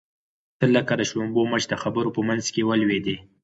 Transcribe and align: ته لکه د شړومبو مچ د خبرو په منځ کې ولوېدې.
ته 0.59 0.65
لکه 0.75 0.93
د 0.97 1.01
شړومبو 1.09 1.41
مچ 1.51 1.63
د 1.69 1.73
خبرو 1.83 2.09
په 2.15 2.21
منځ 2.27 2.45
کې 2.53 2.67
ولوېدې. 2.69 3.15